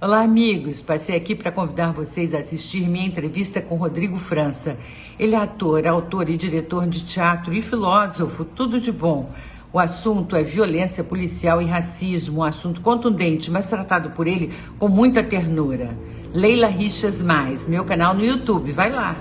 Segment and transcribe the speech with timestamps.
[0.00, 0.80] Olá, amigos.
[0.80, 4.78] Passei aqui para convidar vocês a assistir minha entrevista com Rodrigo França.
[5.18, 9.28] Ele é ator, autor e diretor de teatro e filósofo, tudo de bom.
[9.72, 14.86] O assunto é violência policial e racismo, um assunto contundente, mas tratado por ele com
[14.86, 15.90] muita ternura.
[16.32, 19.16] Leila Richas Mais, meu canal no YouTube, vai lá.